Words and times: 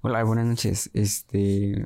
Hola, 0.00 0.22
buenas 0.22 0.46
noches. 0.46 0.90
Este, 0.94 1.84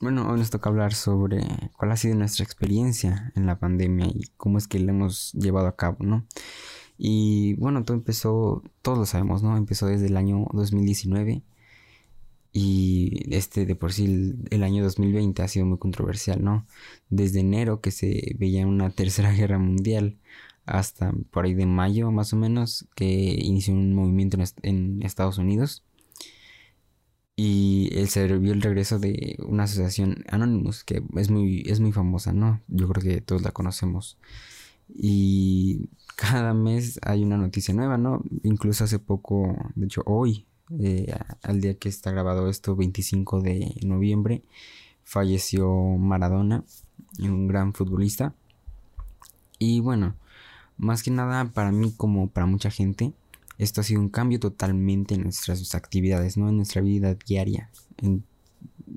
bueno, 0.00 0.30
hoy 0.30 0.38
nos 0.38 0.48
toca 0.48 0.70
hablar 0.70 0.94
sobre 0.94 1.42
cuál 1.76 1.92
ha 1.92 1.96
sido 1.98 2.14
nuestra 2.14 2.42
experiencia 2.42 3.32
en 3.36 3.44
la 3.44 3.58
pandemia 3.58 4.06
y 4.06 4.30
cómo 4.38 4.56
es 4.56 4.66
que 4.66 4.78
la 4.78 4.92
hemos 4.92 5.32
llevado 5.34 5.66
a 5.66 5.76
cabo, 5.76 5.98
¿no? 6.00 6.24
Y 6.96 7.54
bueno, 7.56 7.84
todo 7.84 7.96
empezó, 7.98 8.62
todos 8.80 8.96
lo 8.98 9.04
sabemos, 9.06 9.42
¿no? 9.42 9.58
Empezó 9.58 9.86
desde 9.86 10.06
el 10.06 10.16
año 10.16 10.46
2019 10.54 11.42
y 12.52 13.34
este 13.34 13.66
de 13.66 13.74
por 13.76 13.92
sí 13.92 14.06
el, 14.06 14.48
el, 14.50 14.62
año 14.62 14.82
2020 14.82 15.42
ha 15.42 15.48
sido 15.48 15.66
muy 15.66 15.78
controversial, 15.78 16.42
¿no? 16.42 16.66
Desde 17.10 17.40
enero 17.40 17.82
que 17.82 17.90
se 17.90 18.36
veía 18.38 18.66
una 18.66 18.90
tercera 18.90 19.32
guerra 19.34 19.58
mundial 19.58 20.16
hasta 20.64 21.12
por 21.30 21.44
ahí 21.44 21.54
de 21.54 21.66
mayo 21.66 22.10
más 22.10 22.32
o 22.32 22.36
menos 22.36 22.86
que 22.94 23.06
inició 23.06 23.74
un 23.74 23.94
movimiento 23.94 24.38
en, 24.38 24.46
en 24.62 25.02
Estados 25.02 25.38
Unidos 25.38 25.84
y 27.40 27.88
él 27.96 28.08
se 28.08 28.26
vio 28.36 28.52
el 28.52 28.62
regreso 28.62 28.98
de 28.98 29.36
una 29.46 29.62
asociación 29.62 30.24
Anonymous 30.28 30.82
que 30.82 31.04
es 31.14 31.30
muy, 31.30 31.62
es 31.66 31.78
muy 31.78 31.92
famosa, 31.92 32.32
¿no? 32.32 32.60
Yo 32.66 32.88
creo 32.88 33.00
que 33.00 33.20
todos 33.20 33.42
la 33.42 33.52
conocemos. 33.52 34.18
Y 34.92 35.88
cada 36.16 36.52
mes 36.52 36.98
hay 37.00 37.22
una 37.22 37.36
noticia 37.36 37.72
nueva, 37.74 37.96
¿no? 37.96 38.24
Incluso 38.42 38.82
hace 38.82 38.98
poco, 38.98 39.56
de 39.76 39.86
hecho 39.86 40.02
hoy, 40.04 40.46
eh, 40.80 41.14
al 41.42 41.60
día 41.60 41.74
que 41.74 41.88
está 41.88 42.10
grabado 42.10 42.50
esto, 42.50 42.74
25 42.74 43.40
de 43.40 43.72
noviembre, 43.84 44.42
falleció 45.04 45.72
Maradona, 45.72 46.64
un 47.20 47.46
gran 47.46 47.72
futbolista. 47.72 48.34
Y 49.60 49.78
bueno, 49.78 50.16
más 50.76 51.04
que 51.04 51.12
nada 51.12 51.44
para 51.52 51.70
mí 51.70 51.94
como 51.96 52.30
para 52.30 52.46
mucha 52.46 52.72
gente, 52.72 53.12
esto 53.58 53.80
ha 53.80 53.84
sido 53.84 54.00
un 54.00 54.08
cambio 54.08 54.38
totalmente 54.40 55.14
en 55.14 55.24
nuestras 55.24 55.74
actividades, 55.74 56.36
¿no? 56.36 56.48
En 56.48 56.56
nuestra 56.56 56.80
vida 56.80 57.14
diaria. 57.14 57.70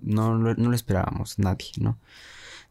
no, 0.04 0.38
no, 0.38 0.54
lo 0.54 0.76
esperábamos 0.76 1.40
nadie, 1.40 1.72
¿no? 1.80 1.98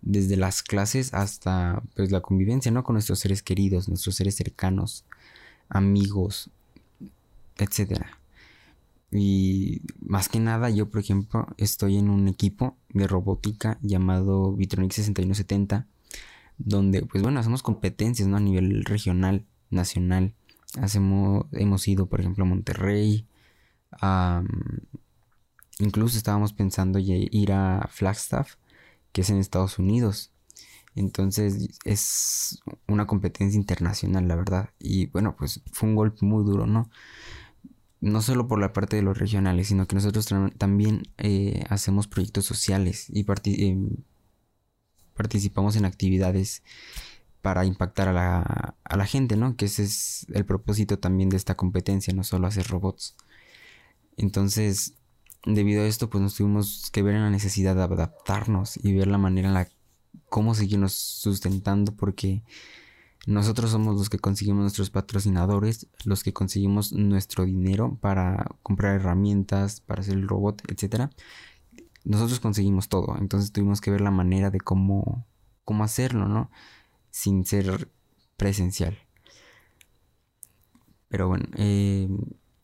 Desde 0.01 0.37
las 0.37 0.63
clases 0.63 1.13
hasta 1.13 1.83
pues 1.95 2.11
la 2.11 2.21
convivencia, 2.21 2.71
¿no? 2.71 2.85
Con 2.85 2.95
nuestros 2.95 3.19
seres 3.19 3.43
queridos, 3.43 3.89
nuestros 3.89 4.15
seres 4.15 4.37
cercanos, 4.37 5.05
amigos, 5.69 6.51
etcétera. 7.59 8.21
Y 9.11 9.83
más 10.01 10.29
que 10.29 10.39
nada, 10.39 10.71
yo, 10.71 10.89
por 10.89 11.01
ejemplo, 11.01 11.49
estoy 11.57 11.99
en 11.99 12.09
un 12.09 12.29
equipo 12.29 12.77
de 12.91 13.09
robótica 13.09 13.79
llamado 13.83 14.55
Vitronic 14.55 14.93
6170, 14.93 15.89
donde, 16.59 17.03
pues 17.03 17.23
bueno, 17.23 17.41
hacemos 17.41 17.63
competencias. 17.63 18.29
A 18.29 18.41
nivel 18.41 18.85
regional, 18.85 19.45
nacional. 19.71 20.35
Hacemos, 20.79 21.47
hemos 21.53 21.87
ido, 21.89 22.07
por 22.07 22.21
ejemplo, 22.21 22.45
a 22.45 22.49
Monterrey. 22.49 23.27
incluso 25.79 26.17
estábamos 26.17 26.53
pensando 26.53 26.99
ir 26.99 27.53
a 27.53 27.89
Flagstaff, 27.91 28.57
que 29.13 29.23
es 29.23 29.31
en 29.31 29.39
Estados 29.39 29.79
Unidos. 29.79 30.33
Entonces 30.95 31.69
es 31.85 32.61
una 32.89 33.07
competencia 33.07 33.59
internacional, 33.59 34.29
la 34.29 34.37
verdad. 34.37 34.71
Y 34.79 35.07
bueno, 35.07 35.37
pues 35.37 35.63
fue 35.73 35.89
un 35.89 35.97
golpe 35.97 36.27
muy 36.27 36.45
duro, 36.45 36.67
¿no? 36.67 36.91
No 38.01 38.23
solo 38.23 38.49
por 38.49 38.59
la 38.61 38.73
parte 38.73 38.97
de 38.97 39.03
los 39.03 39.19
regionales, 39.19 39.69
sino 39.69 39.87
que 39.87 39.95
nosotros 39.95 40.27
también 40.57 41.03
eh, 41.19 41.65
hacemos 41.69 42.09
proyectos 42.09 42.47
sociales 42.47 43.07
y 43.11 43.27
eh, 43.45 43.79
participamos 45.15 45.77
en 45.77 45.85
actividades 45.85 46.63
para 47.43 47.65
impactar 47.65 48.09
a 48.09 48.13
la, 48.13 48.77
a 48.85 48.97
la 48.97 49.07
gente, 49.07 49.37
¿no? 49.37 49.57
Que 49.57 49.67
ese 49.67 49.85
es 49.85 50.27
el 50.33 50.45
propósito 50.45 50.99
también 50.99 51.29
de 51.29 51.37
esta 51.37 51.57
competencia, 51.57 52.13
no 52.15 52.25
solo 52.25 52.47
hacer 52.47 52.67
robots. 52.69 53.17
Entonces, 54.17 54.95
debido 55.45 55.83
a 55.83 55.87
esto, 55.87 56.11
pues 56.11 56.23
nos 56.23 56.35
tuvimos 56.35 56.91
que 56.93 57.03
ver 57.03 57.15
en 57.15 57.23
la 57.23 57.31
necesidad 57.31 57.75
de 57.75 57.83
adaptarnos 57.83 58.79
y 58.83 58.93
ver 58.93 59.07
la 59.07 59.19
manera 59.19 59.49
en 59.49 59.55
la 59.55 59.69
cómo 60.29 60.55
seguirnos 60.55 60.93
sustentando, 60.93 61.95
porque 61.95 62.43
nosotros 63.27 63.71
somos 63.71 63.97
los 63.97 64.09
que 64.09 64.19
conseguimos 64.19 64.63
nuestros 64.63 64.91
patrocinadores, 64.91 65.89
los 66.05 66.23
que 66.23 66.33
conseguimos 66.33 66.93
nuestro 66.93 67.45
dinero 67.45 67.99
para 68.01 68.47
comprar 68.63 68.97
herramientas, 68.97 69.81
para 69.81 70.01
hacer 70.01 70.15
el 70.15 70.29
robot, 70.29 70.63
etc. 70.71 71.11
Nosotros 72.05 72.41
conseguimos 72.41 72.89
todo, 72.89 73.17
entonces 73.19 73.53
tuvimos 73.53 73.81
que 73.81 73.91
ver 73.91 74.01
la 74.01 74.11
manera 74.11 74.51
de 74.51 74.61
cómo, 74.61 75.27
cómo 75.65 75.85
hacerlo, 75.85 76.29
¿no? 76.29 76.51
Sin 77.11 77.45
ser 77.45 77.89
presencial. 78.37 78.99
Pero 81.09 81.29
bueno, 81.29 81.47
eh, 81.57 82.09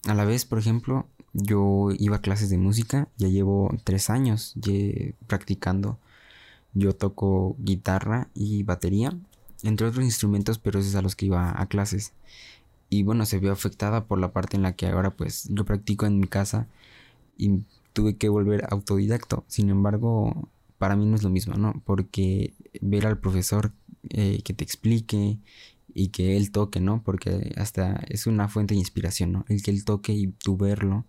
a 0.05 0.15
la 0.15 0.25
vez, 0.25 0.45
por 0.45 0.59
ejemplo, 0.59 1.09
yo 1.33 1.89
iba 1.99 2.17
a 2.17 2.21
clases 2.23 2.49
de 2.49 2.59
música, 2.59 3.09
ya 3.19 3.29
llevo 3.29 3.75
tres 3.85 4.09
años 4.09 4.55
practicando. 5.27 5.99
Yo 6.75 6.95
toco 6.95 7.57
guitarra 7.59 8.29
y 8.35 8.63
batería, 8.63 9.19
entre 9.63 9.87
otros 9.87 10.05
instrumentos, 10.05 10.59
pero 10.59 10.79
esos 10.79 10.91
es 10.91 10.97
a 10.97 11.03
los 11.03 11.17
que 11.17 11.27
iba 11.27 11.61
a 11.61 11.67
clases. 11.67 12.13
Y 12.89 13.03
bueno, 13.03 13.27
se 13.27 13.39
vio 13.39 13.53
afectada 13.53 14.05
por 14.05 14.19
la 14.21 14.33
parte 14.33 14.57
en 14.57 14.63
la 14.63 14.77
que 14.77 14.87
ahora 14.87 15.11
pues 15.11 15.49
yo 15.51 15.65
practico 15.65 16.07
en 16.07 16.21
mi 16.21 16.29
casa 16.29 16.69
y 17.37 17.63
tuve 17.93 18.17
que 18.17 18.29
volver 18.29 18.67
autodidacto. 18.71 19.45
Sin 19.49 19.71
embargo, 19.71 20.49
para 20.79 20.97
mí 20.97 21.07
no 21.07 21.17
es 21.17 21.23
lo 21.23 21.31
mismo, 21.31 21.55
¿no? 21.57 21.83
Porque 21.85 22.55
ver 22.81 23.07
al 23.07 23.19
profesor 23.19 23.73
eh, 24.11 24.43
que 24.45 24.55
te 24.55 24.65
explique 24.65 25.39
y 25.95 26.09
que 26.09 26.37
él 26.37 26.51
toque, 26.51 26.81
¿no? 26.81 27.03
Porque 27.03 27.53
hasta 27.57 27.97
es 28.09 28.27
una 28.27 28.49
fuente 28.49 28.75
de 28.75 28.81
inspiración, 28.81 29.33
¿no? 29.33 29.45
El 29.49 29.63
que 29.63 29.71
él 29.71 29.85
toque 29.85 30.13
y 30.13 30.29
tú 30.29 30.57
verlo 30.57 31.07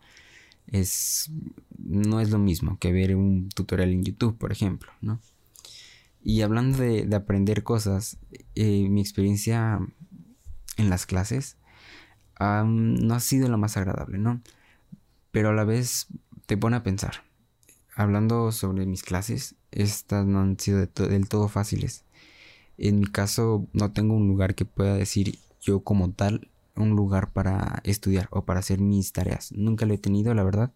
es 0.67 1.31
no 1.77 2.19
es 2.21 2.29
lo 2.31 2.39
mismo 2.39 2.77
que 2.79 2.91
ver 2.91 3.15
un 3.15 3.49
tutorial 3.49 3.91
en 3.91 4.03
YouTube, 4.03 4.37
por 4.37 4.51
ejemplo, 4.51 4.91
¿no? 5.01 5.19
Y 6.23 6.41
hablando 6.41 6.77
de, 6.79 7.07
aprender 7.15 7.63
cosas, 7.63 8.17
eh, 8.55 8.89
mi 8.89 9.01
experiencia 9.01 9.79
en 10.77 10.89
las 10.89 11.05
clases 11.05 11.57
no 12.39 13.15
ha 13.15 13.19
sido 13.19 13.49
la 13.49 13.57
más 13.57 13.77
agradable, 13.77 14.17
¿no? 14.17 14.41
Pero 15.31 15.49
a 15.49 15.53
la 15.53 15.63
vez 15.63 16.07
te 16.45 16.57
pone 16.57 16.77
a 16.77 16.83
pensar. 16.83 17.23
Hablando 17.95 18.51
sobre 18.51 18.85
mis 18.85 19.03
clases, 19.03 19.55
estas 19.71 20.25
no 20.25 20.41
han 20.41 20.59
sido 20.59 20.85
del 20.85 21.29
todo 21.29 21.47
fáciles. 21.47 22.03
En 22.77 22.99
mi 22.99 23.07
caso 23.07 23.67
no 23.73 23.91
tengo 23.91 24.15
un 24.15 24.27
lugar 24.27 24.55
que 24.55 24.65
pueda 24.65 24.95
decir 24.95 25.39
yo 25.61 25.81
como 25.81 26.11
tal 26.11 26.49
un 26.75 26.91
lugar 26.91 27.31
para 27.31 27.81
estudiar 27.83 28.27
o 28.31 28.45
para 28.45 28.59
hacer 28.59 28.79
mis 28.79 29.11
tareas. 29.11 29.51
Nunca 29.51 29.85
lo 29.85 29.93
he 29.93 29.97
tenido, 29.97 30.33
la 30.33 30.43
verdad. 30.43 30.71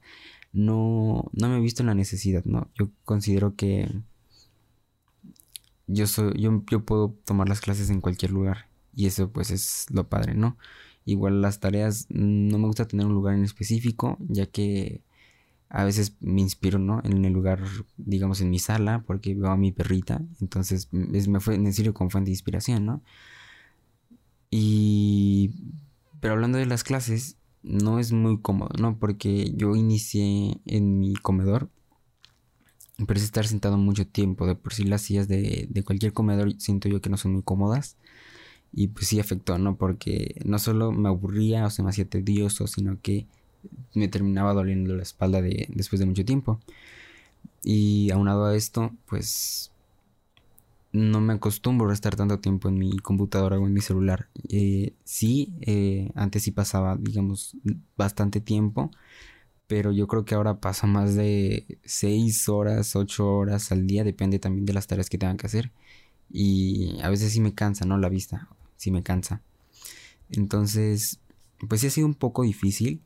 No, 0.53 1.29
no 1.33 1.49
me 1.49 1.57
he 1.57 1.61
visto 1.61 1.83
en 1.83 1.87
la 1.87 1.95
necesidad, 1.95 2.43
¿no? 2.45 2.69
Yo 2.75 2.89
considero 3.05 3.55
que 3.55 3.89
yo 5.87 6.07
soy, 6.07 6.33
yo, 6.41 6.63
yo 6.69 6.85
puedo 6.85 7.15
tomar 7.25 7.49
las 7.49 7.61
clases 7.61 7.89
en 7.89 8.01
cualquier 8.01 8.31
lugar. 8.31 8.67
Y 8.95 9.05
eso 9.07 9.29
pues 9.31 9.51
es 9.51 9.85
lo 9.91 10.09
padre, 10.09 10.33
¿no? 10.33 10.57
Igual 11.05 11.41
las 11.41 11.59
tareas 11.59 12.07
no 12.09 12.57
me 12.57 12.67
gusta 12.67 12.87
tener 12.87 13.05
un 13.05 13.13
lugar 13.13 13.35
en 13.35 13.43
específico, 13.43 14.17
ya 14.19 14.45
que 14.47 15.01
a 15.73 15.85
veces 15.85 16.17
me 16.19 16.41
inspiro, 16.41 16.79
¿no? 16.79 17.01
En 17.05 17.23
el 17.23 17.31
lugar, 17.31 17.63
digamos, 17.97 18.41
en 18.41 18.49
mi 18.49 18.59
sala, 18.59 19.03
porque 19.07 19.33
veo 19.35 19.51
a 19.51 19.57
mi 19.57 19.71
perrita, 19.71 20.21
entonces 20.41 20.89
es, 21.13 21.27
me, 21.29 21.39
fue, 21.39 21.57
me 21.57 21.71
sirve 21.71 21.93
como 21.93 22.09
fuente 22.09 22.27
de 22.27 22.33
inspiración, 22.33 22.85
¿no? 22.85 23.01
Y... 24.49 25.51
Pero 26.19 26.33
hablando 26.33 26.57
de 26.57 26.65
las 26.65 26.83
clases, 26.83 27.37
no 27.63 27.99
es 27.99 28.11
muy 28.11 28.39
cómodo, 28.41 28.71
¿no? 28.79 28.99
Porque 28.99 29.53
yo 29.55 29.75
inicié 29.75 30.59
en 30.65 30.99
mi 30.99 31.13
comedor, 31.15 31.69
pero 33.07 33.17
es 33.17 33.23
estar 33.23 33.47
sentado 33.47 33.77
mucho 33.77 34.05
tiempo, 34.05 34.45
de 34.45 34.55
por 34.55 34.73
sí 34.73 34.83
las 34.83 35.01
sillas 35.03 35.27
de, 35.27 35.67
de 35.69 35.83
cualquier 35.83 36.13
comedor 36.13 36.53
siento 36.59 36.89
yo 36.89 37.01
que 37.01 37.09
no 37.09 37.17
son 37.17 37.33
muy 37.33 37.43
cómodas. 37.43 37.97
Y 38.73 38.89
pues 38.89 39.07
sí 39.07 39.19
afectó, 39.19 39.57
¿no? 39.57 39.77
Porque 39.77 40.35
no 40.45 40.59
solo 40.59 40.91
me 40.91 41.09
aburría 41.09 41.65
o 41.65 41.69
se 41.69 41.83
me 41.83 41.89
hacía 41.89 42.05
tedioso, 42.05 42.67
sino 42.67 43.01
que 43.01 43.27
me 43.93 44.07
terminaba 44.07 44.53
doliendo 44.53 44.95
la 44.95 45.03
espalda 45.03 45.41
de, 45.41 45.67
después 45.73 45.99
de 45.99 46.05
mucho 46.05 46.25
tiempo. 46.25 46.59
Y 47.63 48.11
aunado 48.11 48.45
a 48.45 48.55
esto, 48.55 48.91
pues 49.07 49.71
no 50.93 51.21
me 51.21 51.33
acostumbro 51.33 51.89
a 51.89 51.93
estar 51.93 52.15
tanto 52.15 52.39
tiempo 52.39 52.67
en 52.69 52.77
mi 52.77 52.97
computadora 52.99 53.59
o 53.59 53.65
en 53.65 53.73
mi 53.73 53.81
celular. 53.81 54.27
Eh, 54.49 54.93
sí, 55.03 55.53
eh, 55.61 56.11
antes 56.15 56.43
sí 56.43 56.51
pasaba, 56.51 56.97
digamos, 56.97 57.55
bastante 57.95 58.41
tiempo, 58.41 58.91
pero 59.67 59.91
yo 59.91 60.07
creo 60.07 60.25
que 60.25 60.35
ahora 60.35 60.59
paso 60.59 60.87
más 60.87 61.15
de 61.15 61.79
6 61.85 62.49
horas, 62.49 62.95
8 62.95 63.27
horas 63.29 63.71
al 63.71 63.87
día, 63.87 64.03
depende 64.03 64.39
también 64.39 64.65
de 64.65 64.73
las 64.73 64.87
tareas 64.87 65.09
que 65.09 65.17
tengan 65.17 65.37
que 65.37 65.47
hacer. 65.47 65.71
Y 66.29 66.99
a 67.01 67.09
veces 67.09 67.33
sí 67.33 67.41
me 67.41 67.53
cansa, 67.53 67.85
¿no? 67.85 67.97
La 67.97 68.09
vista, 68.09 68.49
sí 68.77 68.91
me 68.91 69.03
cansa. 69.03 69.41
Entonces, 70.31 71.19
pues 71.67 71.81
sí 71.81 71.87
ha 71.87 71.91
sido 71.91 72.07
un 72.07 72.15
poco 72.15 72.43
difícil. 72.43 73.01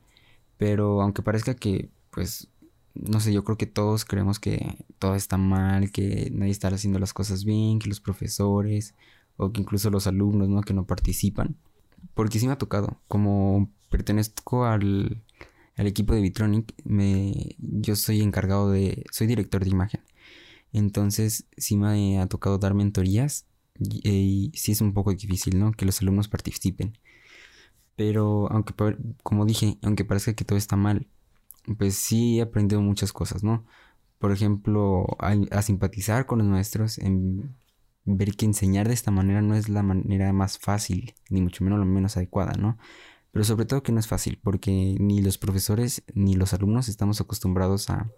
Pero 0.57 1.01
aunque 1.01 1.21
parezca 1.21 1.55
que, 1.55 1.89
pues, 2.11 2.49
no 2.93 3.19
sé, 3.19 3.33
yo 3.33 3.43
creo 3.43 3.57
que 3.57 3.65
todos 3.65 4.05
creemos 4.05 4.39
que 4.39 4.85
todo 4.99 5.15
está 5.15 5.37
mal, 5.37 5.91
que 5.91 6.29
nadie 6.31 6.51
está 6.51 6.69
haciendo 6.69 6.99
las 6.99 7.13
cosas 7.13 7.43
bien, 7.43 7.79
que 7.79 7.89
los 7.89 7.99
profesores 7.99 8.95
o 9.37 9.51
que 9.51 9.61
incluso 9.61 9.89
los 9.89 10.07
alumnos, 10.07 10.47
¿no? 10.49 10.61
Que 10.61 10.73
no 10.73 10.85
participan. 10.85 11.57
Porque 12.13 12.39
sí 12.39 12.47
me 12.47 12.53
ha 12.53 12.57
tocado, 12.57 13.01
como 13.07 13.69
pertenezco 13.89 14.65
al, 14.65 15.23
al 15.75 15.87
equipo 15.87 16.13
de 16.13 16.21
Vitronic, 16.21 16.73
me, 16.85 17.55
yo 17.59 17.95
soy 17.95 18.21
encargado 18.21 18.71
de, 18.71 19.03
soy 19.11 19.27
director 19.27 19.63
de 19.63 19.69
imagen. 19.69 20.01
Entonces, 20.71 21.45
sí 21.57 21.77
me 21.77 22.19
ha 22.19 22.27
tocado 22.27 22.57
dar 22.57 22.73
mentorías 22.73 23.45
y, 23.79 24.51
sí 24.55 24.71
es 24.71 24.81
un 24.81 24.93
poco 24.93 25.13
difícil, 25.13 25.59
¿no? 25.59 25.71
Que 25.71 25.85
los 25.85 26.01
alumnos 26.01 26.27
participen. 26.27 26.97
Pero, 27.95 28.51
aunque, 28.51 28.73
como 29.23 29.45
dije, 29.45 29.77
aunque 29.81 30.05
parezca 30.05 30.33
que 30.33 30.45
todo 30.45 30.57
está 30.57 30.75
mal, 30.75 31.07
pues 31.77 31.95
sí 31.95 32.39
he 32.39 32.41
aprendido 32.43 32.81
muchas 32.81 33.13
cosas, 33.13 33.43
¿no? 33.43 33.65
Por 34.19 34.31
ejemplo, 34.31 35.05
a, 35.19 35.61
simpatizar 35.61 36.25
con 36.25 36.39
los 36.39 36.47
maestros, 36.47 36.97
en 36.97 37.55
ver 38.05 38.35
que 38.35 38.45
enseñar 38.45 38.87
de 38.87 38.93
esta 38.93 39.11
manera 39.11 39.41
no 39.41 39.55
es 39.55 39.69
la 39.69 39.83
manera 39.83 40.31
más 40.33 40.59
fácil, 40.59 41.15
ni 41.29 41.41
mucho 41.41 41.63
menos 41.63 41.79
la 41.79 41.85
menos 41.85 42.17
adecuada, 42.17 42.53
¿no? 42.53 42.77
Pero 43.31 43.43
sobre 43.45 43.65
todo 43.65 43.83
que 43.83 43.91
no 43.91 43.99
es 43.99 44.07
fácil, 44.07 44.39
porque 44.41 44.95
ni 44.99 45.21
los 45.21 45.37
profesores 45.37 46.03
ni 46.13 46.35
los 46.35 46.53
alumnos 46.53 46.87
estamos 46.87 47.19
acostumbrados 47.21 47.89
a, 47.89 48.11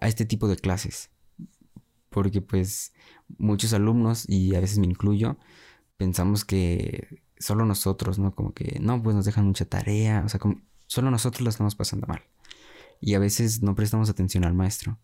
a 0.00 0.08
este 0.08 0.24
tipo 0.24 0.48
de 0.48 0.56
clases. 0.56 1.10
Porque 2.08 2.40
pues 2.40 2.92
muchos 3.38 3.72
alumnos, 3.72 4.28
y 4.28 4.54
a 4.54 4.60
veces 4.60 4.78
me 4.78 4.86
incluyo, 4.86 5.38
pensamos 5.96 6.44
que 6.44 7.22
solo 7.42 7.66
nosotros, 7.66 8.18
¿no? 8.18 8.34
Como 8.34 8.54
que, 8.54 8.78
no, 8.80 9.02
pues 9.02 9.16
nos 9.16 9.24
dejan 9.24 9.46
mucha 9.46 9.64
tarea, 9.64 10.22
o 10.24 10.28
sea, 10.28 10.40
como 10.40 10.62
solo 10.86 11.10
nosotros 11.10 11.42
la 11.42 11.50
estamos 11.50 11.74
pasando 11.74 12.06
mal. 12.06 12.22
Y 13.00 13.14
a 13.14 13.18
veces 13.18 13.62
no 13.62 13.74
prestamos 13.74 14.08
atención 14.08 14.44
al 14.44 14.54
maestro. 14.54 14.98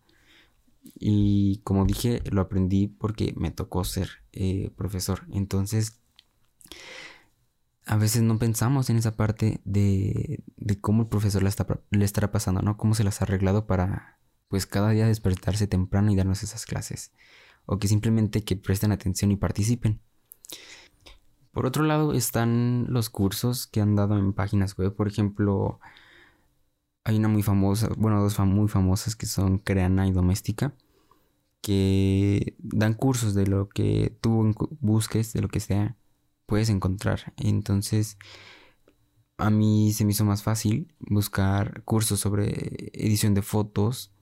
Y 0.95 1.57
como 1.63 1.85
dije, 1.85 2.21
lo 2.31 2.41
aprendí 2.41 2.87
porque 2.87 3.33
me 3.35 3.51
tocó 3.51 3.83
ser 3.83 4.09
eh, 4.31 4.71
profesor. 4.77 5.25
Entonces, 5.31 5.99
a 7.85 7.97
veces 7.97 8.21
no 8.21 8.37
pensamos 8.39 8.89
en 8.89 8.97
esa 8.97 9.17
parte 9.17 9.61
de, 9.65 10.43
de 10.57 10.79
cómo 10.79 11.03
el 11.03 11.09
profesor 11.09 11.43
le, 11.43 11.49
está, 11.49 11.65
le 11.89 12.05
estará 12.05 12.31
pasando, 12.31 12.61
¿no? 12.61 12.77
Cómo 12.77 12.93
se 12.95 13.03
las 13.03 13.19
ha 13.19 13.25
arreglado 13.25 13.67
para, 13.67 14.19
pues, 14.47 14.65
cada 14.65 14.91
día 14.91 15.07
despertarse 15.07 15.67
temprano 15.67 16.11
y 16.11 16.15
darnos 16.15 16.43
esas 16.43 16.65
clases. 16.65 17.11
O 17.65 17.79
que 17.79 17.87
simplemente 17.87 18.43
que 18.43 18.55
presten 18.55 18.91
atención 18.91 19.31
y 19.31 19.35
participen. 19.35 20.01
Por 21.59 21.65
otro 21.65 21.83
lado 21.83 22.13
están 22.13 22.85
los 22.87 23.09
cursos 23.09 23.67
que 23.67 23.81
han 23.81 23.93
dado 23.93 24.17
en 24.17 24.31
páginas 24.31 24.77
web. 24.77 24.95
Por 24.95 25.09
ejemplo, 25.09 25.81
hay 27.03 27.17
una 27.17 27.27
muy 27.27 27.43
famosa, 27.43 27.89
bueno, 27.97 28.21
dos 28.21 28.39
muy 28.39 28.69
famosas 28.69 29.17
que 29.17 29.25
son 29.25 29.57
Creana 29.57 30.07
y 30.07 30.13
Doméstica, 30.13 30.73
que 31.61 32.55
dan 32.59 32.93
cursos 32.93 33.33
de 33.33 33.45
lo 33.45 33.67
que 33.67 34.17
tú 34.21 34.55
busques, 34.79 35.33
de 35.33 35.41
lo 35.41 35.49
que 35.49 35.59
sea 35.59 35.97
puedes 36.45 36.69
encontrar. 36.69 37.33
Entonces, 37.35 38.17
a 39.35 39.49
mí 39.49 39.91
se 39.91 40.05
me 40.05 40.11
hizo 40.13 40.23
más 40.23 40.43
fácil 40.43 40.95
buscar 41.01 41.83
cursos 41.83 42.21
sobre 42.21 42.89
edición 42.93 43.33
de 43.33 43.41
fotos, 43.41 44.13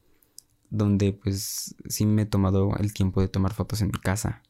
donde 0.71 1.13
pues 1.13 1.75
sí 1.87 2.07
me 2.07 2.23
he 2.23 2.25
tomado 2.25 2.75
el 2.79 2.93
tiempo 2.93 3.21
de 3.21 3.27
tomar 3.27 3.53
fotos 3.53 3.81
en 3.81 3.89
mi 3.89 3.99
casa. 3.99 4.41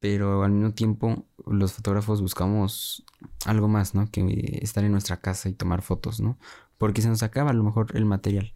Pero 0.00 0.44
al 0.44 0.52
mismo 0.52 0.72
tiempo 0.74 1.26
los 1.46 1.72
fotógrafos 1.72 2.20
buscamos 2.20 3.04
algo 3.46 3.68
más, 3.68 3.94
¿no? 3.94 4.10
Que 4.10 4.60
estar 4.62 4.84
en 4.84 4.92
nuestra 4.92 5.20
casa 5.20 5.48
y 5.48 5.54
tomar 5.54 5.82
fotos, 5.82 6.20
¿no? 6.20 6.38
Porque 6.78 7.02
se 7.02 7.08
nos 7.08 7.22
acaba 7.22 7.50
a 7.50 7.54
lo 7.54 7.64
mejor 7.64 7.96
el 7.96 8.04
material. 8.04 8.52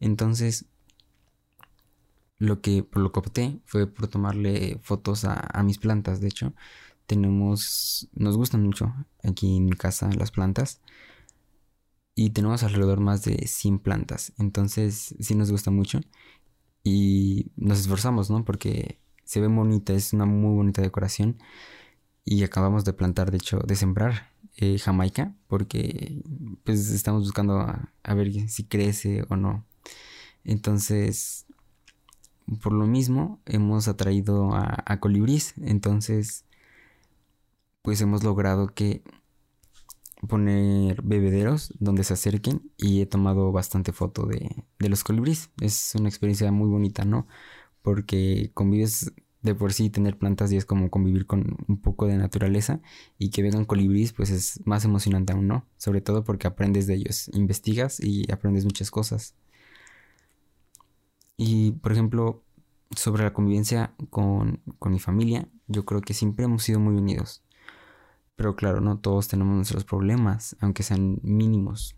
Entonces, 0.00 0.66
lo 2.38 2.60
que, 2.60 2.82
por 2.82 3.02
lo 3.02 3.12
que 3.12 3.20
opté 3.20 3.60
fue 3.64 3.86
por 3.86 4.08
tomarle 4.08 4.78
fotos 4.82 5.24
a, 5.24 5.62
mis 5.62 5.78
plantas, 5.78 6.20
de 6.20 6.28
hecho 6.28 6.54
tenemos, 7.06 8.08
nos 8.14 8.36
gustan 8.36 8.62
mucho 8.62 8.92
aquí 9.22 9.56
en 9.56 9.66
mi 9.66 9.72
casa 9.72 10.10
las 10.12 10.30
plantas 10.32 10.80
y 12.14 12.30
tenemos 12.30 12.62
alrededor 12.62 13.00
más 13.00 13.22
de 13.22 13.46
100 13.46 13.78
plantas, 13.78 14.32
entonces 14.38 15.14
sí 15.20 15.34
nos 15.34 15.50
gusta 15.50 15.70
mucho 15.70 16.00
y 16.82 17.52
nos 17.56 17.80
esforzamos, 17.80 18.30
¿no? 18.30 18.44
Porque 18.44 19.00
se 19.26 19.40
ve 19.40 19.48
bonita, 19.48 19.92
es 19.92 20.14
una 20.14 20.24
muy 20.24 20.54
bonita 20.54 20.80
decoración 20.80 21.36
y 22.24 22.44
acabamos 22.44 22.84
de 22.86 22.94
plantar, 22.94 23.30
de 23.30 23.36
hecho, 23.36 23.58
de 23.58 23.76
sembrar 23.76 24.32
eh, 24.56 24.78
Jamaica 24.78 25.34
porque 25.48 26.22
pues 26.64 26.90
estamos 26.90 27.22
buscando 27.24 27.58
a, 27.60 28.14
ver 28.14 28.48
si 28.48 28.64
crece 28.64 29.24
o 29.28 29.36
no. 29.36 29.66
Entonces, 30.44 31.46
por 32.62 32.72
lo 32.72 32.86
mismo, 32.86 33.40
hemos 33.46 33.88
atraído 33.88 34.54
a, 34.54 34.82
a 34.86 35.00
colibrís. 35.00 35.54
Entonces, 35.58 36.46
pues 37.82 38.00
hemos 38.00 38.24
logrado 38.24 38.68
que 38.68 39.02
poner 40.26 41.02
bebederos 41.02 41.72
donde 41.78 42.04
se 42.04 42.14
acerquen 42.14 42.70
y 42.76 43.00
he 43.00 43.06
tomado 43.06 43.52
bastante 43.52 43.92
foto 43.92 44.26
de, 44.26 44.64
los 44.78 45.04
colibríes. 45.04 45.50
Es 45.60 45.94
una 45.94 46.08
experiencia 46.08 46.50
muy 46.52 46.68
bonita, 46.68 47.04
¿no? 47.04 47.26
Porque 47.86 48.50
convives 48.52 49.12
de 49.42 49.54
por 49.54 49.72
sí 49.72 49.90
tener 49.90 50.18
plantas 50.18 50.50
y 50.50 50.56
es 50.56 50.64
como 50.64 50.90
convivir 50.90 51.24
con 51.24 51.56
un 51.68 51.80
poco 51.80 52.08
de 52.08 52.16
naturaleza 52.16 52.80
y 53.16 53.30
que 53.30 53.42
vengan 53.42 53.64
colibríes 53.64 54.12
pues 54.12 54.30
es 54.30 54.60
más 54.66 54.84
emocionante 54.84 55.32
aún, 55.32 55.46
¿no? 55.46 55.64
Sobre 55.76 56.00
todo 56.00 56.24
porque 56.24 56.48
aprendes 56.48 56.88
de 56.88 56.94
ellos, 56.94 57.30
investigas 57.32 58.00
y 58.00 58.28
aprendes 58.32 58.64
muchas 58.64 58.90
cosas. 58.90 59.36
Y 61.36 61.70
por 61.70 61.92
ejemplo, 61.92 62.42
sobre 62.96 63.22
la 63.22 63.32
convivencia 63.32 63.94
con, 64.10 64.60
con 64.80 64.90
mi 64.90 64.98
familia, 64.98 65.48
yo 65.68 65.84
creo 65.84 66.00
que 66.00 66.12
siempre 66.12 66.44
hemos 66.44 66.64
sido 66.64 66.80
muy 66.80 66.96
unidos. 66.96 67.44
Pero 68.34 68.56
claro, 68.56 68.80
no 68.80 68.98
todos 68.98 69.28
tenemos 69.28 69.54
nuestros 69.54 69.84
problemas, 69.84 70.56
aunque 70.58 70.82
sean 70.82 71.20
mínimos. 71.22 71.94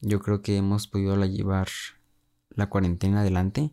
Yo 0.00 0.18
creo 0.18 0.42
que 0.42 0.56
hemos 0.56 0.88
podido 0.88 1.14
llevar 1.26 1.68
la 2.50 2.68
cuarentena 2.68 3.20
adelante. 3.20 3.72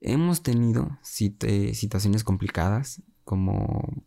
Hemos 0.00 0.42
tenido 0.42 0.98
situaciones 1.02 2.22
complicadas, 2.22 3.02
como 3.24 4.04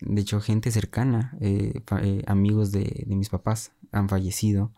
de 0.00 0.20
hecho 0.20 0.40
gente 0.40 0.70
cercana, 0.70 1.36
eh, 1.40 1.82
eh, 2.02 2.22
amigos 2.26 2.70
de, 2.70 3.04
mis 3.08 3.28
papás 3.28 3.72
han 3.90 4.08
fallecido. 4.08 4.72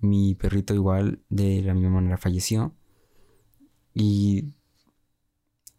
Mi 0.00 0.34
perrito 0.34 0.74
igual 0.74 1.20
de 1.28 1.62
la 1.62 1.74
misma 1.74 1.90
manera 1.90 2.16
falleció. 2.16 2.74
Y 3.92 4.54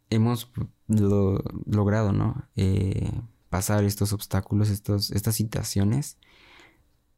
hemos 0.09 0.51
logrado, 0.87 2.11
¿no? 2.11 2.47
Eh, 2.55 3.09
pasar 3.49 3.83
estos 3.83 4.13
obstáculos, 4.13 4.69
estas 4.69 5.35
situaciones. 5.35 6.17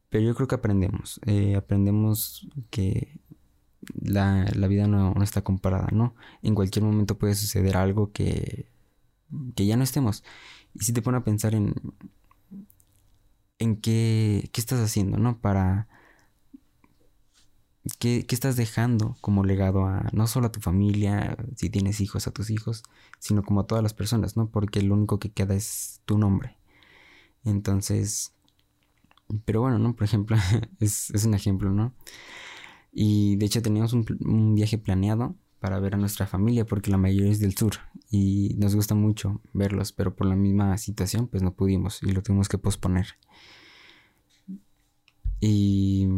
Pero 0.08 0.24
yo 0.24 0.34
creo 0.34 0.46
que 0.48 0.54
aprendemos. 0.54 1.20
Aprendemos 1.56 2.48
que 2.70 3.18
la, 4.00 4.44
vida 4.68 4.86
no, 4.86 5.14
está 5.22 5.42
comparada, 5.42 5.88
¿no? 5.92 6.14
En 6.42 6.54
cualquier 6.54 6.84
momento 6.84 7.18
puede 7.18 7.34
suceder 7.34 7.76
algo 7.76 8.12
que, 8.12 8.66
que 9.54 9.66
ya 9.66 9.76
no 9.76 9.84
estemos. 9.84 10.24
Y 10.74 10.84
si 10.84 10.92
te 10.92 11.02
pone 11.02 11.18
a 11.18 11.24
pensar 11.24 11.54
en, 11.54 11.74
en 13.58 13.76
qué, 13.76 14.48
qué 14.52 14.60
estás 14.60 14.80
haciendo, 14.80 15.18
¿no? 15.18 15.38
Para 15.40 15.88
¿Qué, 17.98 18.24
estás 18.30 18.56
dejando 18.56 19.16
como 19.20 19.44
legado 19.44 19.84
a 19.84 20.08
no 20.12 20.26
solo 20.26 20.46
a 20.46 20.52
tu 20.52 20.60
familia, 20.60 21.36
si 21.54 21.68
tienes 21.68 22.00
hijos, 22.00 22.26
a 22.26 22.30
tus 22.30 22.48
hijos, 22.48 22.82
sino 23.18 23.42
como 23.42 23.60
a 23.60 23.66
todas 23.66 23.82
las 23.82 23.92
personas, 23.92 24.36
¿no? 24.38 24.48
Porque 24.48 24.80
lo 24.80 24.94
único 24.94 25.18
que 25.18 25.30
queda 25.32 25.54
es 25.54 26.00
tu 26.06 26.16
nombre. 26.16 26.56
Entonces, 27.44 28.32
pero 29.44 29.60
bueno, 29.60 29.78
¿no? 29.78 29.94
Por 29.94 30.04
ejemplo, 30.04 30.36
es, 30.80 31.10
un 31.26 31.34
ejemplo, 31.34 31.70
¿no? 31.70 31.92
Y 32.94 33.36
de 33.36 33.46
hecho 33.46 33.60
teníamos 33.60 33.92
un, 33.92 34.54
viaje 34.54 34.78
planeado 34.78 35.34
para 35.58 35.80
ver 35.80 35.94
a 35.94 35.98
nuestra 35.98 36.26
familia 36.26 36.64
porque 36.64 36.90
la 36.90 36.98
mayoría 36.98 37.32
es 37.32 37.40
del 37.40 37.56
sur 37.56 37.72
y 38.10 38.54
nos 38.58 38.76
gusta 38.76 38.94
mucho 38.94 39.40
verlos, 39.52 39.92
pero 39.92 40.14
por 40.14 40.26
la 40.26 40.36
misma 40.36 40.78
situación 40.78 41.26
pues 41.26 41.42
no 41.42 41.54
pudimos 41.54 42.02
y 42.02 42.12
lo 42.12 42.22
tuvimos 42.22 42.48
que 42.48 42.58
posponer. 42.58 43.06
Y 45.40 46.08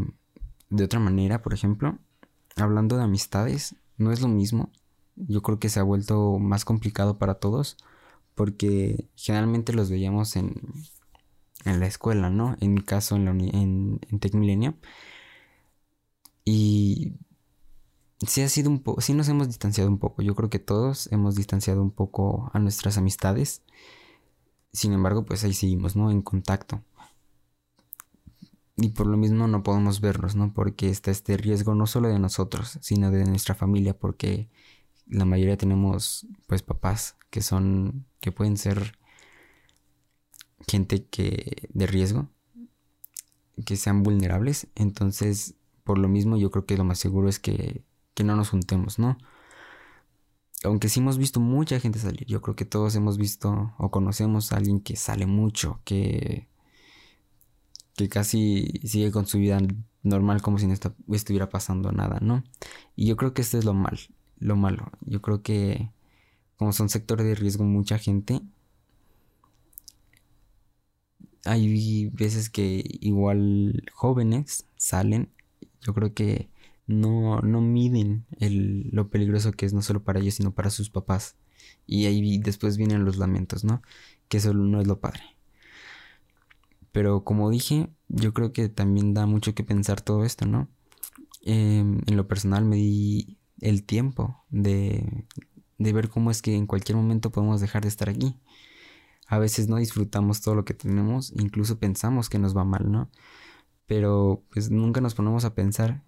de 0.69 0.85
otra 0.85 1.01
manera, 1.01 1.43
por 1.43 1.55
ejemplo, 1.55 1.99
hablando 2.57 2.97
de 2.97 3.05
amistades, 3.05 3.77
no 3.97 4.13
es 4.13 4.21
lo 4.21 4.29
mismo. 4.29 4.71
Yo 5.17 5.43
creo 5.43 5.59
que 5.59 5.71
se 5.71 5.81
ha 5.81 5.85
vuelto 5.85 6.39
más 6.39 6.65
complicado 6.65 7.19
para 7.19 7.35
todos 7.35 7.79
porque 8.35 9.09
generalmente 9.17 9.73
los 9.73 9.91
veíamos 9.91 10.37
en, 10.37 10.55
en 11.65 11.81
la 11.81 11.87
escuela, 11.87 12.31
¿no? 12.31 12.57
En 12.61 12.75
mi 12.75 12.83
caso, 12.83 13.17
en, 13.17 13.25
la 13.25 13.31
en, 13.31 13.99
Tech 14.21 14.35
Milenio. 14.35 14.75
Y 16.47 17.13
sí 18.27 18.41
ha 18.41 18.49
sido 18.49 18.71
un 18.71 18.83
sí 19.01 19.13
nos 19.13 19.29
hemos 19.29 19.49
distanciado 19.49 19.91
un 19.91 19.99
poco. 19.99 20.23
Yo 20.23 20.35
creo 20.35 20.49
que 20.49 20.59
todos 20.59 21.13
hemos 21.13 21.35
distanciado 21.35 21.83
un 21.83 21.91
poco 21.91 22.51
a 22.55 22.59
nuestras 22.59 22.97
amistades. 22.97 23.61
Sin 24.73 24.95
embargo, 24.95 25.27
pues 25.27 25.45
ahí 25.45 25.53
seguimos, 25.53 25.97
¿no? 25.97 26.11
En 26.11 26.23
contacto 26.23 26.83
y 28.77 28.91
por 28.91 29.07
lo 29.07 29.17
mismo 29.17 29.49
no 29.49 29.63
podemos 29.63 30.01
verlos, 30.01 30.37
¿no? 30.37 30.53
Porque 30.53 30.91
está 30.91 31.11
este 31.11 31.37
riesgo 31.37 31.75
no 31.75 31.87
solo 31.87 32.09
de 32.09 32.19
nosotros, 32.19 32.79
sino 32.83 33.11
de 33.11 33.25
nuestra 33.25 33.55
familia, 33.55 33.99
porque 33.99 34.51
la 35.07 35.25
mayoría 35.25 35.57
tenemos 35.57 36.27
pues 36.47 36.63
papás 36.63 37.17
que 37.31 37.41
son, 37.41 38.07
que 38.21 38.33
pueden 38.33 38.59
ser 38.59 38.99
gente 40.69 41.07
que 41.07 41.69
de 41.73 41.87
riesgo, 41.87 42.29
que 43.65 43.77
sean 43.77 44.03
vulnerables, 44.03 44.69
entonces 44.75 45.55
por 45.87 45.99
lo 45.99 46.09
mismo 46.09 46.37
yo 46.37 46.51
creo 46.51 46.67
que 46.67 46.77
lo 46.77 46.85
más 46.85 46.99
seguro 46.99 47.29
es 47.29 47.39
que, 47.39 47.85
que 48.15 48.25
no 48.25 48.35
nos 48.37 48.51
juntemos, 48.51 48.99
¿no? 48.99 49.17
Aunque 50.65 50.89
sí 50.89 50.99
hemos 51.01 51.17
visto 51.17 51.39
mucha 51.39 51.79
gente 51.79 52.01
salir, 52.01 52.27
yo 52.27 52.43
creo 52.43 52.57
que 52.57 52.65
todos 52.65 52.97
hemos 52.97 53.19
visto 53.19 53.73
o 53.79 53.91
conocemos 53.91 54.53
a 54.53 54.57
alguien 54.57 54.81
que 54.81 54.97
sale 54.97 55.27
mucho, 55.27 55.81
que, 55.85 56.49
que 57.95 58.09
casi 58.09 58.81
sigue 58.85 59.13
con 59.13 59.27
su 59.27 59.39
vida 59.39 59.61
normal 60.03 60.43
como 60.43 60.59
si 60.59 60.67
no 60.67 60.75
estuviera 61.13 61.49
pasando 61.51 61.93
nada, 61.93 62.19
¿no? 62.21 62.43
Y 62.97 63.07
yo 63.07 63.17
creo 63.17 63.33
que 63.33 63.43
este 63.43 63.59
es 63.59 63.65
lo 63.65 63.75
mal, 63.75 63.99
lo 64.41 64.57
malo. 64.57 64.91
Yo 65.03 65.23
creo 65.23 65.43
que 65.43 65.91
como 66.57 66.73
son 66.73 66.89
sectores 66.89 67.27
de 67.27 67.37
riesgo 67.37 67.63
mucha 67.65 67.99
gente, 67.99 68.41
hay 71.45 72.09
veces 72.09 72.51
que 72.51 72.83
igual 73.01 73.85
jóvenes 73.93 74.67
salen, 74.77 75.31
yo 75.81 75.95
creo 75.95 76.15
que 76.15 76.51
no, 76.87 77.41
no 77.41 77.61
miden 77.61 78.27
el, 78.39 78.91
lo 78.93 79.11
peligroso 79.11 79.53
que 79.53 79.67
es 79.67 79.73
no 79.73 79.83
solo 79.83 80.03
para 80.03 80.21
ellos, 80.21 80.35
sino 80.35 80.53
para 80.53 80.71
sus 80.71 80.91
papás. 80.91 81.37
Y 81.87 82.07
ahí 82.07 82.39
después 82.39 82.77
vienen 82.77 83.05
los 83.05 83.17
lamentos, 83.17 83.65
¿no? 83.65 83.83
Que 84.29 84.39
eso 84.39 84.55
no 84.55 84.81
es 84.81 84.87
lo 84.87 85.01
padre. 85.01 85.23
Pero 86.93 87.25
como 87.25 87.51
dije, 87.51 87.91
yo 88.09 88.33
creo 88.33 88.53
que 88.53 88.69
también 88.69 89.15
da 89.15 89.27
mucho 89.27 89.55
que 89.55 89.65
pensar 89.65 90.01
todo 90.01 90.25
esto, 90.25 90.47
¿no? 90.47 90.69
Em, 91.43 92.01
en 92.07 92.17
lo 92.17 92.27
personal 92.27 92.65
me 92.65 92.77
di 92.77 93.39
el 93.61 93.85
tiempo 93.85 94.45
de, 94.51 95.25
de 95.79 95.93
ver 95.93 96.09
cómo 96.09 96.31
es 96.31 96.43
que 96.43 96.55
en 96.55 96.67
cualquier 96.67 96.97
momento 96.97 97.31
podemos 97.31 97.61
dejar 97.61 97.83
de 97.83 97.89
estar 97.89 98.09
aquí. 98.09 98.37
A 99.29 99.39
veces 99.39 99.69
no 99.69 99.77
disfrutamos 99.77 100.41
todo 100.41 100.55
lo 100.55 100.65
que 100.65 100.75
tenemos, 100.75 101.33
incluso 101.37 101.79
pensamos 101.79 102.29
que 102.29 102.39
nos 102.39 102.57
va 102.57 102.65
mal, 102.65 102.91
¿no? 102.91 103.11
Pero 103.87 104.43
pues 104.53 104.71
nunca 104.71 105.01
nos 105.01 105.15
ponemos 105.15 105.45
a 105.45 105.55
pensar 105.55 106.03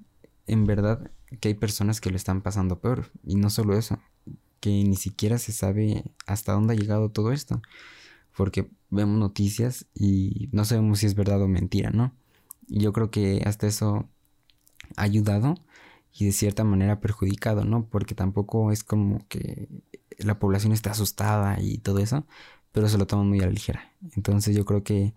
en 0.46 0.66
verdad 0.66 1.10
que 1.40 1.48
hay 1.48 1.54
personas 1.54 2.00
que 2.00 2.10
lo 2.10 2.16
están 2.16 2.42
pasando 2.42 2.80
peor. 2.80 3.10
Y 3.24 3.36
no 3.36 3.50
solo 3.50 3.76
eso, 3.76 3.98
que 4.60 4.70
ni 4.70 4.96
siquiera 4.96 5.38
se 5.38 5.52
sabe 5.52 6.04
hasta 6.26 6.52
dónde 6.52 6.74
ha 6.74 6.76
llegado 6.76 7.10
todo 7.10 7.32
esto. 7.32 7.62
Porque 8.36 8.70
vemos 8.90 9.18
noticias 9.18 9.86
y 9.94 10.48
no 10.52 10.64
sabemos 10.64 11.00
si 11.00 11.06
es 11.06 11.14
verdad 11.14 11.42
o 11.42 11.48
mentira, 11.48 11.90
¿no? 11.90 12.14
Y 12.66 12.80
yo 12.80 12.92
creo 12.92 13.10
que 13.10 13.42
hasta 13.44 13.66
eso 13.66 14.08
ha 14.96 15.02
ayudado 15.02 15.54
y 16.12 16.26
de 16.26 16.32
cierta 16.32 16.64
manera 16.64 17.00
perjudicado, 17.00 17.64
¿no? 17.64 17.86
Porque 17.86 18.14
tampoco 18.14 18.72
es 18.72 18.84
como 18.84 19.26
que 19.28 19.68
la 20.18 20.38
población 20.38 20.72
está 20.72 20.92
asustada 20.92 21.60
y 21.60 21.78
todo 21.78 21.98
eso, 21.98 22.26
pero 22.72 22.88
se 22.88 22.98
lo 22.98 23.06
toman 23.06 23.28
muy 23.28 23.40
a 23.40 23.46
la 23.46 23.52
ligera. 23.52 23.92
Entonces 24.16 24.56
yo 24.56 24.64
creo 24.64 24.82
que 24.82 25.14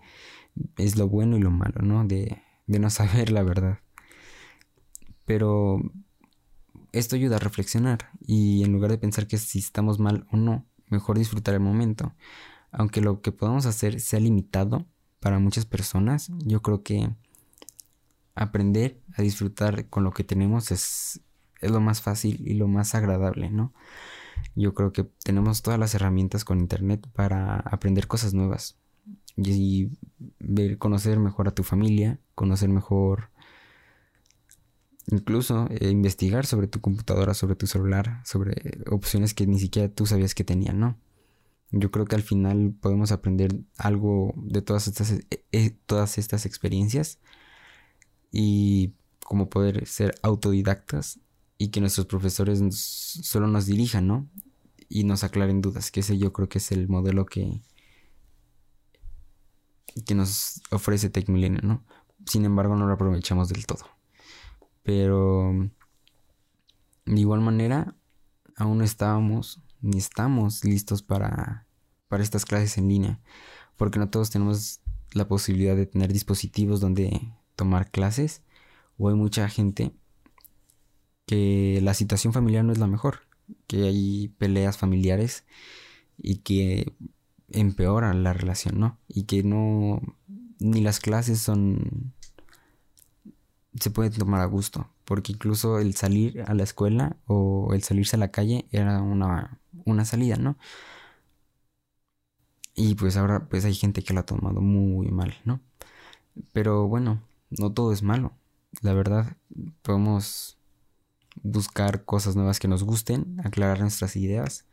es 0.78 0.98
lo 0.98 1.08
bueno 1.08 1.38
y 1.38 1.42
lo 1.42 1.52
malo, 1.52 1.82
¿no? 1.82 2.06
De, 2.06 2.42
de 2.72 2.80
no 2.80 2.90
saber 2.90 3.32
la 3.32 3.44
verdad. 3.44 3.80
Pero 5.26 5.82
esto 6.92 7.16
ayuda 7.16 7.36
a 7.36 7.40
reflexionar 7.40 8.10
y 8.20 8.64
en 8.64 8.72
lugar 8.72 8.92
de 8.92 8.98
pensar 8.98 9.28
que 9.28 9.38
si 9.38 9.60
estamos 9.60 10.00
mal 10.00 10.26
o 10.32 10.38
no, 10.38 10.66
mejor 10.88 11.18
disfrutar 11.18 11.54
el 11.54 11.60
momento. 11.60 12.16
Aunque 12.72 13.02
lo 13.02 13.22
que 13.22 13.32
podamos 13.32 13.66
hacer 13.66 14.00
sea 14.00 14.20
limitado 14.20 14.88
para 15.20 15.40
muchas 15.40 15.66
personas, 15.66 16.32
yo 16.46 16.62
creo 16.62 16.84
que 16.84 17.14
aprender 18.34 19.02
a 19.16 19.22
disfrutar 19.22 19.88
con 19.90 20.04
lo 20.04 20.12
que 20.12 20.24
tenemos 20.24 20.72
es, 20.72 21.22
es 21.60 21.72
lo 21.72 21.82
más 21.82 22.02
fácil 22.02 22.42
y 22.48 22.54
lo 22.54 22.68
más 22.68 22.96
agradable, 22.96 23.50
¿no? 23.50 23.74
Yo 24.56 24.74
creo 24.74 24.92
que 24.92 25.04
tenemos 25.24 25.62
todas 25.62 25.80
las 25.80 25.94
herramientas 25.94 26.46
con 26.46 26.60
internet 26.60 27.08
para 27.14 27.58
aprender 27.58 28.08
cosas 28.08 28.34
nuevas 28.34 28.81
y, 29.38 29.90
ver, 30.40 30.78
conocer 30.78 31.20
mejor 31.20 31.48
a 31.48 31.56
tu 31.56 31.64
familia, 31.64 32.20
conocer 32.36 32.70
mejor, 32.70 33.30
incluso 35.08 35.68
eh, 35.70 35.90
investigar 35.90 36.46
sobre 36.46 36.68
tu 36.68 36.82
computadora, 36.82 37.34
sobre 37.34 37.56
tu 37.56 37.68
celular, 37.68 38.22
sobre 38.26 38.80
opciones 38.90 39.34
que 39.34 39.48
ni 39.48 39.60
siquiera 39.60 39.90
tú 39.90 40.06
sabías 40.06 40.36
que 40.36 40.44
tenían, 40.44 40.80
¿no? 40.80 40.98
Yo 41.72 41.90
creo 41.90 42.06
que 42.06 42.16
al 42.16 42.24
final 42.24 42.74
podemos 42.80 43.12
aprender 43.12 43.62
algo 43.78 44.34
de 44.36 44.62
todas 44.62 44.88
estas, 44.88 45.12
eh, 45.12 45.26
eh, 45.52 45.76
todas 45.86 46.18
estas 46.18 46.46
experiencias 46.46 47.20
y 48.32 48.94
como 49.26 49.50
poder 49.50 49.88
ser 49.88 50.16
autodidactas 50.22 51.20
y 51.58 51.70
que 51.70 51.80
nuestros 51.80 52.08
profesores 52.08 52.60
solo 52.76 53.48
nos 53.48 53.66
dirijan, 53.66 54.08
¿no? 54.08 54.28
Y 54.90 55.06
nos 55.06 55.24
aclaren 55.24 55.62
dudas, 55.62 55.92
que 55.92 56.02
ese 56.02 56.18
yo 56.18 56.34
creo 56.34 56.50
que 56.50 56.58
es 56.58 56.72
el 56.72 56.90
modelo 56.90 57.26
que, 57.26 57.62
que 60.06 60.16
nos 60.16 60.62
ofrece 60.72 61.10
Tech 61.10 61.28
¿no? 61.30 61.84
Sin 62.26 62.46
embargo, 62.46 62.76
no 62.76 62.88
lo 62.88 62.94
aprovechamos 62.94 63.50
del 63.50 63.66
todo. 63.66 63.86
Pero 64.84 65.54
de 67.06 67.20
igual 67.20 67.42
manera, 67.42 67.96
aún 68.56 68.80
no 68.80 68.84
estábamos 68.84 69.62
ni 69.82 69.98
estamos 69.98 70.64
listos 70.64 71.02
para, 71.02 71.68
para 72.08 72.24
estas 72.24 72.46
clases 72.46 72.78
en 72.78 72.88
línea, 72.88 73.20
porque 73.78 74.00
no 74.00 74.10
todos 74.10 74.30
tenemos 74.30 74.82
la 75.14 75.28
posibilidad 75.28 75.76
de 75.76 75.88
tener 75.88 76.14
dispositivos 76.14 76.80
donde 76.80 77.34
tomar 77.56 77.92
clases 77.92 78.44
o 78.98 79.10
hay 79.10 79.16
mucha 79.16 79.50
gente 79.50 79.92
que 81.26 81.80
la 81.82 81.94
situación 81.94 82.34
familiar 82.34 82.64
no 82.64 82.72
es 82.72 82.78
la 82.78 82.88
mejor, 82.88 83.22
que 83.68 83.84
hay 83.84 84.30
peleas 84.38 84.78
familiares 84.78 85.46
y 86.18 86.38
que 86.38 86.94
empeoran 87.54 88.24
la 88.24 88.34
relación, 88.34 88.80
¿no? 88.80 88.98
Y 89.08 89.24
que 89.24 89.44
no 89.44 90.02
ni 90.60 90.82
las 90.82 91.00
clases 91.00 91.40
son 91.42 92.14
se 93.80 93.90
pueden 93.90 94.12
tomar 94.14 94.42
a 94.42 94.46
gusto, 94.46 94.90
porque 95.06 95.32
incluso 95.34 95.80
el 95.80 95.96
salir 95.96 96.44
a 96.48 96.54
la 96.54 96.64
escuela 96.64 97.16
o 97.26 97.74
el 97.74 97.84
salirse 97.84 98.16
a 98.16 98.20
la 98.20 98.32
calle 98.32 98.66
era 98.72 99.02
una, 99.02 99.60
una 99.86 100.06
salida, 100.06 100.36
¿no? 100.36 100.58
Y 102.76 102.96
pues 102.96 103.18
ahora 103.18 103.48
pues 103.50 103.66
hay 103.66 103.74
gente 103.74 104.04
que 104.04 104.14
lo 104.14 104.22
ha 104.22 104.26
tomado 104.26 104.62
muy 104.62 105.10
mal, 105.10 105.36
¿no? 105.46 105.62
Pero 106.54 106.88
bueno, 106.88 107.22
no 107.50 107.72
todo 107.74 107.94
es 107.94 108.04
malo. 108.04 108.34
La 108.82 108.94
verdad, 108.94 109.38
podemos 109.82 110.58
buscar 111.44 112.06
cosas 112.06 112.36
nuevas 112.36 112.60
que 112.60 112.68
nos 112.68 112.84
gusten, 112.84 113.40
aclarar 113.44 113.80
nuestras 113.82 114.16
ideas. 114.16 114.66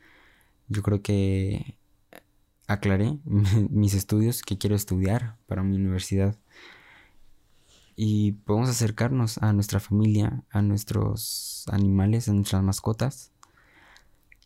Yo 0.69 0.83
creo 0.83 1.03
que 1.03 1.78
aclaré 2.69 3.19
mis 3.25 3.95
estudios 3.95 4.43
que 4.43 4.59
quiero 4.59 4.77
estudiar 4.77 5.37
para 5.47 5.65
mi 5.65 5.75
universidad. 5.75 6.37
Y 7.97 8.33
podemos 8.33 8.69
acercarnos 8.69 9.39
a 9.39 9.53
nuestra 9.53 9.81
familia, 9.81 10.45
a 10.51 10.63
nuestros 10.63 11.65
animales, 11.73 12.29
a 12.29 12.33
nuestras 12.33 12.63
mascotas 12.63 13.33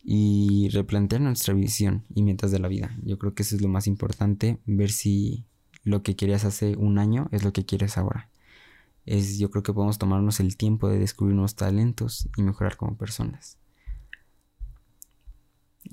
y 0.03 0.69
replantear 0.69 1.21
nuestra 1.21 1.53
visión 1.53 2.03
y 2.15 2.23
metas 2.23 2.49
de 2.49 2.57
la 2.57 2.67
vida. 2.67 2.97
Yo 3.03 3.19
creo 3.19 3.35
que 3.35 3.43
eso 3.43 3.55
es 3.55 3.61
lo 3.61 3.67
más 3.67 3.85
importante, 3.85 4.57
ver 4.65 4.89
si 4.89 5.45
lo 5.83 6.01
que 6.01 6.15
querías 6.15 6.45
hace 6.45 6.75
un 6.77 6.97
año 6.97 7.29
es 7.31 7.43
lo 7.43 7.53
que 7.53 7.65
quieres 7.65 7.97
ahora. 7.97 8.29
Es, 9.05 9.37
yo 9.37 9.51
creo 9.51 9.61
que 9.61 9.73
podemos 9.73 9.99
tomarnos 9.99 10.39
el 10.39 10.57
tiempo 10.57 10.89
de 10.89 10.97
descubrir 10.97 11.35
nuevos 11.35 11.55
talentos 11.55 12.29
y 12.37 12.41
mejorar 12.41 12.75
como 12.75 12.97
personas. 12.97 13.59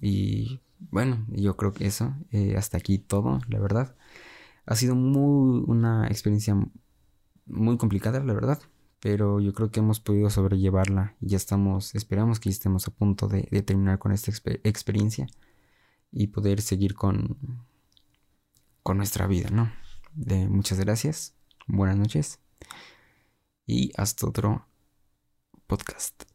Y 0.00 0.60
bueno, 0.90 1.26
yo 1.28 1.56
creo 1.56 1.72
que 1.72 1.86
eso, 1.86 2.14
eh, 2.30 2.56
hasta 2.56 2.78
aquí 2.78 2.98
todo, 2.98 3.40
la 3.48 3.60
verdad. 3.60 3.96
Ha 4.66 4.76
sido 4.76 4.94
muy, 4.94 5.64
una 5.66 6.06
experiencia 6.08 6.56
muy 7.46 7.76
complicada, 7.76 8.22
la 8.24 8.32
verdad. 8.32 8.60
Pero 9.00 9.40
yo 9.40 9.54
creo 9.54 9.70
que 9.70 9.80
hemos 9.80 9.98
podido 9.98 10.28
sobrellevarla 10.28 11.16
y 11.20 11.28
ya 11.28 11.38
estamos, 11.38 11.94
esperamos 11.94 12.38
que 12.38 12.50
estemos 12.50 12.86
a 12.86 12.90
punto 12.90 13.28
de, 13.28 13.42
terminar 13.62 13.98
con 13.98 14.12
esta 14.12 14.30
experiencia 14.62 15.26
y 16.12 16.28
poder 16.28 16.60
seguir 16.60 16.94
con, 16.94 17.38
con 18.82 18.98
nuestra 18.98 19.26
vida, 19.26 19.48
¿no? 19.50 19.72
De, 20.14 20.48
muchas 20.48 20.78
gracias, 20.80 21.34
buenas 21.66 21.96
noches 21.96 22.40
y 23.66 23.92
hasta 23.96 24.26
otro 24.26 24.66
podcast. 25.66 26.29